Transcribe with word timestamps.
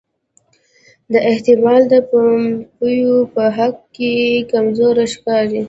دا 1.11 1.19
احتمال 1.31 1.81
د 1.93 1.95
پومپیو 2.09 3.15
په 3.33 3.43
حق 3.57 3.77
کې 3.95 4.13
کمزوری 4.51 5.05
ښکاري. 5.13 5.59